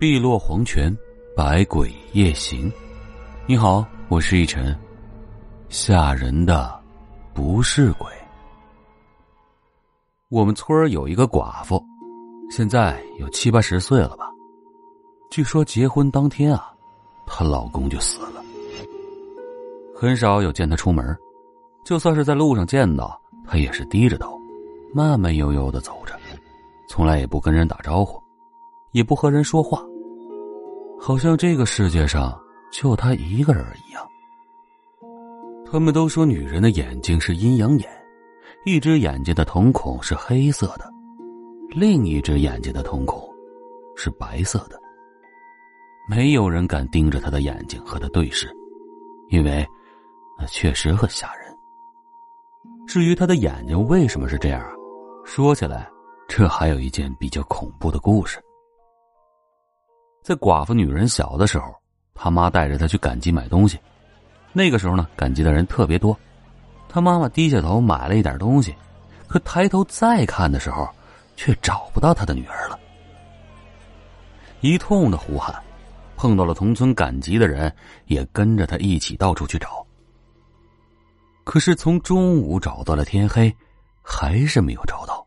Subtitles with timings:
[0.00, 0.96] 碧落黄泉，
[1.34, 2.72] 百鬼夜行。
[3.48, 4.72] 你好，我是一晨。
[5.70, 6.80] 吓人的
[7.34, 8.06] 不是鬼。
[10.28, 11.84] 我们村儿有一个寡妇，
[12.48, 14.30] 现在有七八十岁了吧？
[15.32, 16.72] 据说结婚当天啊，
[17.26, 18.40] 她老公就死了。
[19.96, 21.04] 很少有见她出门，
[21.84, 24.38] 就算是在路上见到，她也是低着头，
[24.94, 26.14] 慢慢悠悠的走着，
[26.88, 28.22] 从来也不跟人打招呼。
[28.92, 29.84] 也不和人说话，
[31.08, 32.38] 好像这个世界上
[32.70, 34.06] 就他一个人一样。
[35.64, 37.88] 他们都说女人的眼睛是阴阳眼，
[38.66, 40.86] 一只眼睛的瞳孔是黑色的，
[41.70, 43.26] 另一只眼睛的瞳孔
[43.96, 44.78] 是白色的。
[46.10, 48.54] 没有人敢盯着他的眼睛和他对视，
[49.30, 49.66] 因为
[50.38, 51.56] 那确实很吓人。
[52.86, 54.62] 至于他的眼睛为什么是这样，
[55.24, 55.88] 说起来，
[56.28, 58.38] 这还有一件比较恐怖的故事。
[60.22, 61.74] 在寡妇女人小的时候，
[62.14, 63.78] 他妈带着她去赶集买东西。
[64.52, 66.18] 那个时候呢，赶集的人特别多。
[66.88, 68.74] 他妈妈低下头买了一点东西，
[69.26, 70.88] 可抬头再看的时候，
[71.36, 72.78] 却找不到他的女儿了。
[74.60, 75.54] 一通的呼喊，
[76.16, 77.72] 碰到了同村赶集的人，
[78.06, 79.86] 也跟着他一起到处去找。
[81.44, 83.54] 可是从中午找到了天黑，
[84.02, 85.24] 还是没有找到。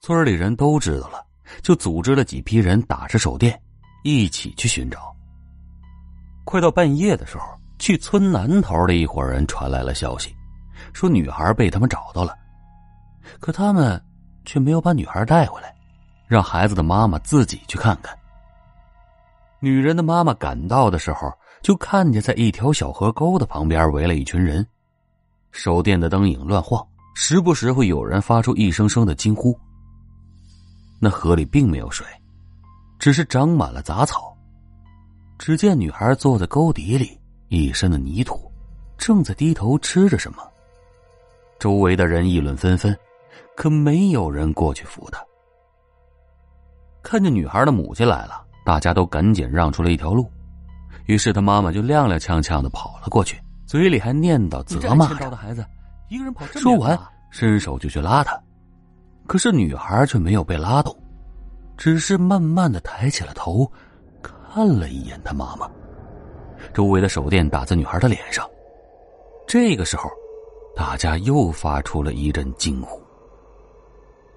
[0.00, 1.24] 村里人都知道了，
[1.62, 3.60] 就组织了几批人打着手电。
[4.04, 5.14] 一起去寻找。
[6.44, 7.44] 快到半夜的时候，
[7.78, 10.34] 去村南头的一伙人传来了消息，
[10.92, 12.34] 说女孩被他们找到了，
[13.40, 14.00] 可他们
[14.44, 15.74] 却没有把女孩带回来，
[16.26, 18.16] 让孩子的妈妈自己去看看。
[19.60, 24.64] 女人的妈妈赶到的时候，就看见在一条小河沟的旁边围了一群人，
[25.50, 29.58] 手电的灯影乱晃，时不时会有人发出一声声的惊呼。
[30.98, 32.06] 那河里并没有水。
[32.98, 34.36] 只是长满了杂草。
[35.38, 37.18] 只见女孩坐在沟底里，
[37.48, 38.50] 一身的泥土，
[38.96, 40.38] 正在低头吃着什么。
[41.60, 42.96] 周围的人议论纷纷，
[43.56, 45.24] 可没有人过去扶她。
[47.02, 50.28] 看见女孩的母亲来了，大家都赶紧让出了一条路。
[51.06, 55.38] 于是他妈妈就踉踉跄跄的跑了过去，嘴里还念叨责骂着
[56.58, 56.98] ：“说完，
[57.30, 58.38] 伸手就去拉她，
[59.28, 60.92] 可是女孩却没有被拉动。
[61.76, 63.70] 只是慢慢的抬起了头，
[64.20, 65.70] 看了一眼她妈妈。
[66.74, 68.44] 周围的手电打在女孩的脸上。
[69.46, 70.10] 这个时候，
[70.74, 73.00] 大家又发出了一阵惊呼。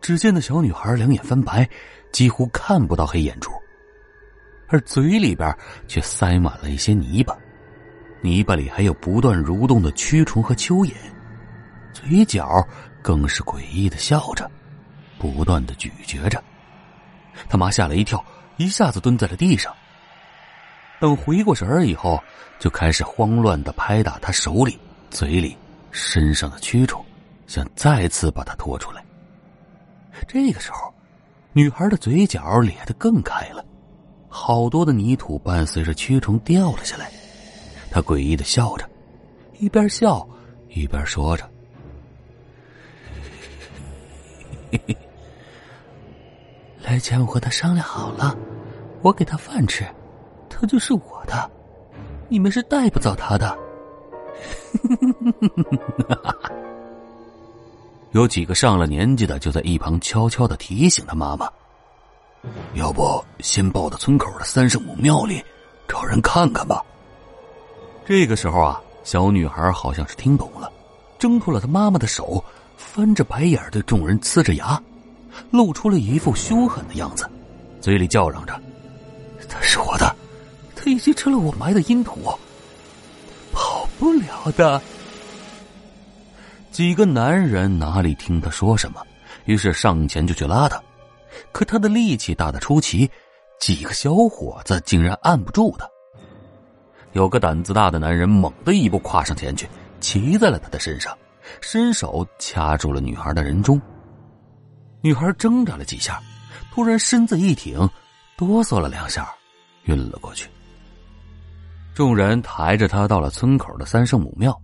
[0.01, 1.67] 只见那小女孩两眼翻白，
[2.11, 3.49] 几乎看不到黑眼珠，
[4.67, 5.55] 而嘴里边
[5.87, 7.35] 却塞满了一些泥巴，
[8.21, 10.93] 泥巴里还有不断蠕动的蛆虫和蚯蚓，
[11.91, 12.65] 嘴角
[13.01, 14.49] 更是诡异的笑着，
[15.21, 16.43] 不断的咀嚼着。
[17.47, 18.25] 他妈吓了一跳，
[18.57, 19.71] 一下子蹲在了地上。
[20.99, 22.19] 等回过神儿以后，
[22.59, 24.79] 就开始慌乱的拍打他手里、
[25.11, 25.55] 嘴里、
[25.91, 27.05] 身上的蛆虫，
[27.45, 29.03] 想再次把他拖出来。
[30.27, 30.91] 这个时候，
[31.53, 33.63] 女孩的嘴角咧得更开了，
[34.27, 37.11] 好多的泥土伴随着蛆虫掉了下来。
[37.91, 38.89] 她诡异的笑着，
[39.59, 40.27] 一边笑
[40.69, 41.49] 一边说着
[46.93, 48.35] ：“”来前我和他商量好了，
[49.01, 49.85] 我给他饭吃，
[50.49, 51.49] 他就是我的，
[52.27, 53.57] 你们是带不走他的。
[58.11, 61.49] 有几个上了年纪的就在一旁悄悄的提醒他妈妈
[62.75, 65.41] ：“要不先抱到村口的三圣母庙里，
[65.87, 66.83] 找人看看吧。”
[68.05, 70.69] 这个时候啊，小女孩好像是听懂了，
[71.17, 72.43] 挣脱了她妈妈的手，
[72.75, 74.77] 翻着白眼对众人呲着牙。
[75.49, 77.29] 露出了一副凶狠的样子，
[77.79, 78.59] 嘴里叫嚷着
[79.49, 80.15] ：“他是我的，
[80.75, 82.19] 他已经吃了我埋的阴土，
[83.51, 84.81] 跑不了的。”
[86.71, 89.01] 几个男人哪里听他说什么，
[89.45, 90.81] 于是上前就去拉他，
[91.51, 93.09] 可他的力气大的出奇，
[93.59, 95.85] 几个小伙子竟然按不住他。
[97.11, 99.67] 有个胆子大的男人猛地一步跨上前去，
[99.99, 101.13] 骑在了他的身上，
[101.59, 103.79] 伸手掐住了女孩的人中。
[105.03, 106.21] 女孩挣扎了几下，
[106.71, 107.89] 突然身子一挺，
[108.37, 109.27] 哆嗦了两下，
[109.85, 110.47] 晕了过去。
[111.95, 114.55] 众人抬着她到了村口的三圣母庙，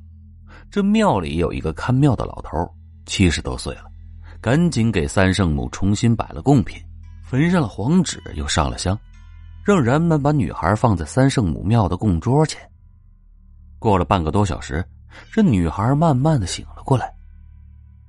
[0.69, 2.71] 这庙里有一个看庙的老头，
[3.07, 3.85] 七十多岁了，
[4.39, 6.79] 赶紧给三圣母重新摆了贡品，
[7.23, 8.95] 焚上了黄纸，又上了香，
[9.65, 12.61] 让人们把女孩放在三圣母庙的供桌前。
[13.79, 14.85] 过了半个多小时，
[15.31, 17.11] 这女孩慢慢的醒了过来。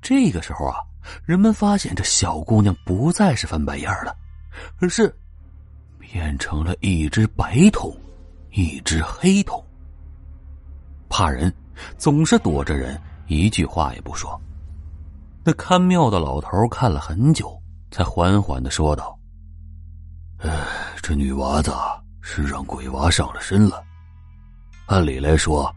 [0.03, 0.85] 这个时候啊。
[1.25, 4.15] 人们发现这小姑娘不再是翻白眼了，
[4.81, 5.15] 而是
[5.99, 7.95] 变成了一只白瞳，
[8.51, 9.63] 一只黑瞳。
[11.09, 11.53] 怕人，
[11.97, 14.41] 总是躲着人，一句话也不说。
[15.45, 17.59] 那看庙的老头看了很久，
[17.91, 19.19] 才缓缓的说道
[20.41, 20.51] ：“哎，
[21.03, 21.73] 这女娃子
[22.21, 23.83] 是让鬼娃上了身了。
[24.87, 25.75] 按理来说，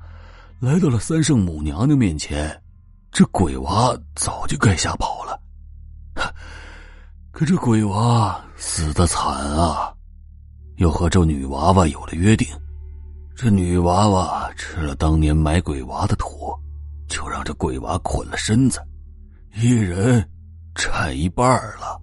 [0.60, 2.62] 来到了三圣母娘娘面前，
[3.12, 5.40] 这鬼娃早就该吓跑了。
[7.32, 9.94] 可这鬼娃死的惨啊，
[10.78, 12.48] 又和这女娃娃有了约定。
[13.36, 16.54] 这女娃娃吃了当年埋鬼娃的土，
[17.08, 18.80] 就让这鬼娃捆了身子。”
[19.56, 20.26] 一人
[20.74, 21.46] 占一半
[21.78, 22.00] 了。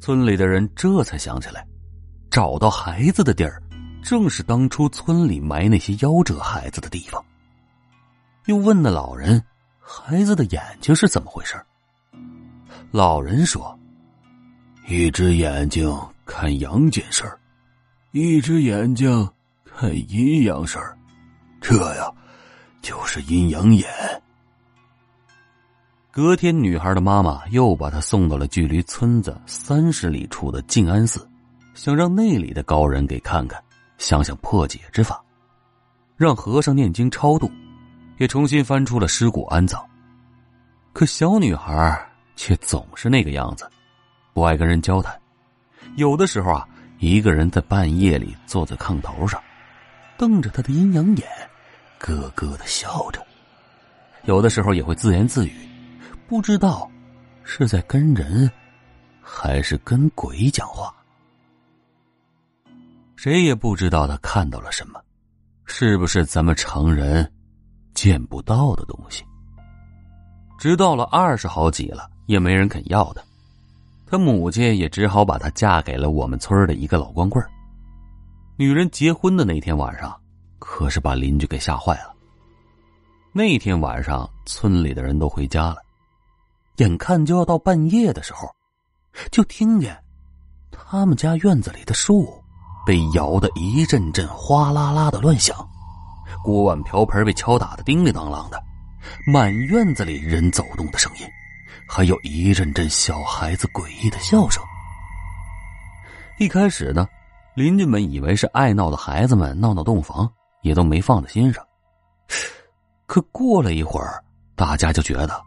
[0.00, 1.66] 村里的人这才想起来，
[2.30, 3.62] 找到孩子的地儿，
[4.02, 7.22] 正是当初村里埋那些夭折孩子的地方。
[8.46, 9.42] 又问那老人，
[9.80, 11.54] 孩子的眼睛是怎么回事？
[12.90, 13.78] 老人说
[14.86, 15.90] ：“一只眼睛
[16.26, 17.40] 看阳间事儿，
[18.12, 19.26] 一只眼睛
[19.64, 20.96] 看阴阳事儿，
[21.58, 22.12] 这呀，
[22.82, 23.88] 就是阴阳眼。”
[26.12, 31.26] 隔天，女孩的妈妈又把她送到了距离村子三十里处的静安寺，
[31.72, 33.58] 想让那里的高人给看看，
[33.96, 35.24] 想想破解之法，
[36.14, 37.50] 让和尚念经超度，
[38.18, 39.84] 也重新翻出了尸骨安葬。
[40.92, 43.68] 可小女孩却总是那个样子，
[44.32, 45.18] 不爱跟人交谈，
[45.96, 46.68] 有的时候啊，
[46.98, 49.42] 一个人在半夜里坐在炕头上，
[50.16, 51.26] 瞪着他的阴阳眼，
[51.98, 53.24] 咯咯的笑着，
[54.24, 55.52] 有的时候也会自言自语。
[56.26, 56.90] 不知道
[57.42, 58.50] 是在跟人，
[59.20, 60.94] 还是跟鬼讲话。
[63.16, 65.00] 谁也不知道他看到了什么，
[65.66, 67.30] 是不是咱们常人
[67.94, 69.24] 见不到的东西？
[70.58, 73.22] 直到了二十好几了，也没人肯要他，
[74.06, 77.44] 他母亲也只好把他嫁给了我们村的一个老光棍
[78.56, 80.14] 女人结婚的那天晚上，
[80.58, 82.14] 可是把邻居给吓坏了。
[83.32, 85.76] 那天晚上，村里的人都回家了。
[86.76, 88.48] 眼看就要到半夜的时候，
[89.30, 89.96] 就听见
[90.70, 92.32] 他们家院子里的树
[92.86, 95.68] 被摇得一阵阵哗啦啦的乱响，
[96.42, 98.62] 锅碗瓢盆被敲打的叮叮当啷的，
[99.26, 101.26] 满院子里人走动的声音，
[101.88, 104.62] 还有一阵阵小孩子诡异的笑声。
[106.38, 107.06] 一开始呢，
[107.54, 110.30] 邻居们以为是爱闹的孩子们闹闹洞房，
[110.62, 111.64] 也都没放在心上。
[113.06, 114.22] 可过了一会儿，
[114.56, 115.40] 大家就觉得。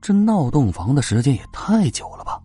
[0.00, 2.40] 这闹洞房的时间也太久了吧？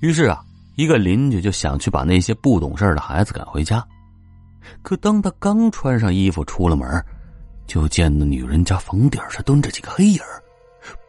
[0.00, 0.44] 于是啊，
[0.76, 3.82] 一个邻居就想去把那些不懂事的孩子赶回家。
[4.82, 6.86] 可当他刚穿上衣服出了门，
[7.66, 10.20] 就见那女人家房顶上蹲着几个黑影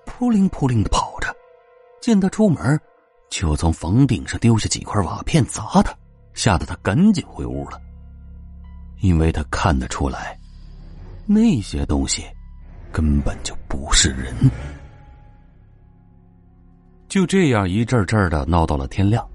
[0.06, 1.34] 扑棱扑棱的跑着。
[2.02, 2.80] 见他出门，
[3.30, 5.96] 就从房顶上丢下几块瓦片砸他，
[6.34, 7.80] 吓得他赶紧回屋了。
[9.02, 10.38] 因为他看得出来，
[11.26, 12.24] 那些东西
[12.92, 14.34] 根本就不是人。
[17.08, 19.26] 就这样一阵阵的闹到了天亮。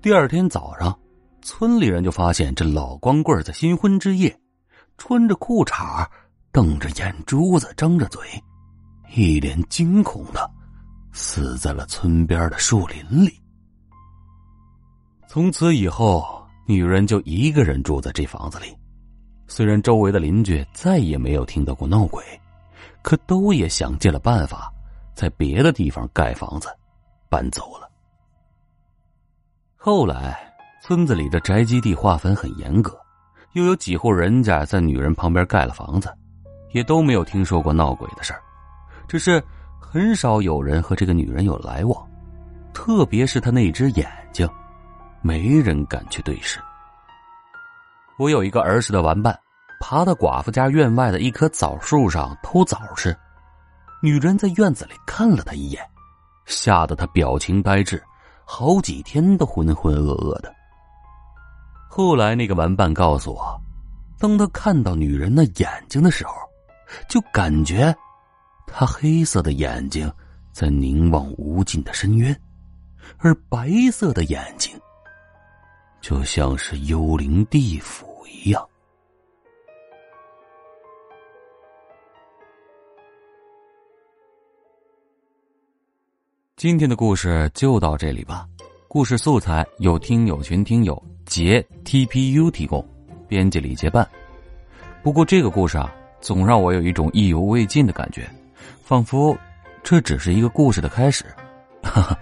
[0.00, 0.96] 第二天早上，
[1.42, 4.34] 村里人就发现这老光棍在新婚之夜，
[4.96, 6.08] 穿着裤衩，
[6.50, 8.20] 瞪着眼珠子，张着嘴，
[9.14, 10.50] 一脸惊恐的
[11.12, 13.32] 死在了村边的树林里。
[15.28, 18.66] 从此以后，女人就一个人住在这房子里。
[19.48, 22.24] 虽然周围的邻居再也没有听到过闹鬼，
[23.02, 24.72] 可都也想尽了办法，
[25.14, 26.68] 在别的地方盖房子。
[27.28, 27.90] 搬走了。
[29.74, 30.51] 后来，
[30.84, 32.98] 村子里的宅基地划分很严格，
[33.52, 36.12] 又有几户人家在女人旁边盖了房子，
[36.72, 38.42] 也都没有听说过闹鬼的事儿。
[39.06, 39.40] 只是
[39.78, 42.04] 很少有人和这个女人有来往，
[42.74, 44.48] 特别是她那只眼睛，
[45.20, 46.58] 没人敢去对视。
[48.18, 49.38] 我有一个儿时的玩伴，
[49.80, 53.16] 爬到寡妇家院外的一棵枣树上偷枣吃，
[54.02, 55.80] 女人在院子里看了他一眼。
[56.44, 58.02] 吓得他表情呆滞，
[58.44, 60.52] 好几天都浑浑噩噩的。
[61.94, 63.60] 后来那个玩伴告诉我，
[64.18, 66.32] 当他看到女人那眼睛的时候，
[67.06, 67.94] 就感觉
[68.66, 70.10] 她黑色的眼睛
[70.52, 72.34] 在凝望无尽的深渊，
[73.18, 74.74] 而白色的眼睛
[76.00, 78.66] 就像是幽灵地府一样。
[86.56, 88.48] 今天的故事就到这里吧。
[88.88, 92.86] 故事素材有听友群听友杰 TPU 提供，
[93.26, 94.06] 编辑李杰办。
[95.02, 98.28] 不过这个故事啊，总让我有一种意犹未尽的感觉，
[98.84, 99.34] 仿佛
[99.82, 101.24] 这只是一个故事的开始。
[101.82, 102.18] 哈哈。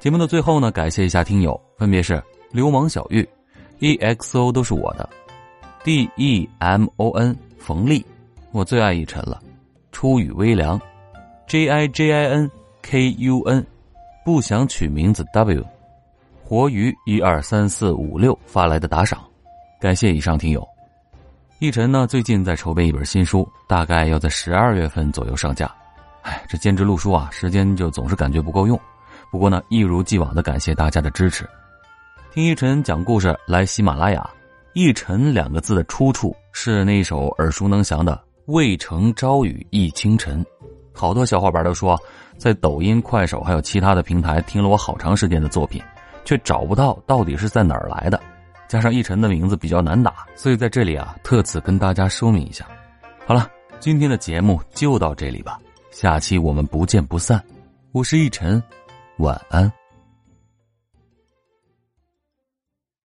[0.00, 3.24] 节目的最后呢，感谢一下听友，分别是流氓小玉
[3.78, 5.08] ，E X O 都是我的
[5.84, 8.04] ，D E M O N 冯丽，
[8.50, 9.40] 我最爱一晨了，
[9.92, 10.80] 初雨微凉
[11.46, 12.50] ，J I J I N
[12.82, 13.64] K U N，
[14.24, 15.64] 不想取名字 W，
[16.46, 19.18] 活鱼一二三四五六发来的打赏，
[19.80, 20.62] 感谢以上听友。
[21.58, 25.74] 一晨呢，最近在筹备一本新书，大概要在十二月份左右上架。
[26.20, 28.78] 哎，这兼职录书啊，时间就总是感觉不够用。
[29.30, 31.48] 不过呢，一如既往的感谢大家的支持。
[32.30, 34.28] 听一晨讲故事来喜马拉雅，
[34.74, 38.12] 一晨两个字的出处是那首耳熟能详的
[38.52, 40.44] 《渭城朝雨浥轻尘》。
[40.92, 41.98] 好多小伙伴都说，
[42.36, 45.82] 在抖音、快手还有其他的平台听了我好长时间的作品，
[46.24, 48.20] 却找不到到底是在哪儿来的。
[48.66, 52.66] 加上一晨的名字比较难打，所以在这里啊，特此跟大家说明一下。
[53.26, 55.58] 好了，今天的节目就到这里吧。
[55.90, 57.42] 下期我们不见不散，
[57.92, 58.60] 我是奕晨，
[59.18, 59.83] 晚安。